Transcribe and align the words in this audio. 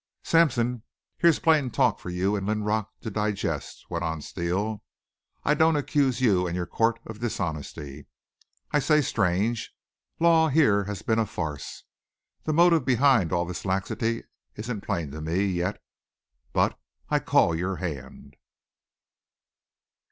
"Sampson, 0.23 0.81
here's 1.19 1.37
plain 1.37 1.69
talk 1.69 1.99
for 1.99 2.09
you 2.09 2.35
and 2.35 2.47
Linrock 2.47 2.87
to 3.01 3.11
digest," 3.11 3.85
went 3.87 4.03
on 4.03 4.19
Steele. 4.19 4.81
"I 5.43 5.53
don't 5.53 5.75
accuse 5.75 6.21
you 6.21 6.47
and 6.47 6.55
your 6.55 6.65
court 6.65 6.99
of 7.05 7.19
dishonesty. 7.19 8.07
I 8.71 8.79
say 8.79 9.01
strange! 9.01 9.75
Law 10.19 10.47
here 10.47 10.85
has 10.85 11.03
been 11.03 11.19
a 11.19 11.27
farce. 11.27 11.83
The 12.45 12.51
motive 12.51 12.83
behind 12.83 13.31
all 13.31 13.45
this 13.45 13.63
laxity 13.63 14.23
isn't 14.55 14.81
plain 14.81 15.11
to 15.11 15.21
me 15.21 15.45
yet. 15.45 15.79
But 16.51 16.79
I 17.11 17.19
call 17.19 17.53
your 17.53 17.75
hand!" 17.75 18.37